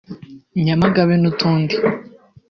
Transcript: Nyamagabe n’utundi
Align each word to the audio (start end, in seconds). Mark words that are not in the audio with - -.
Nyamagabe 0.63 1.13
n’utundi 1.19 1.75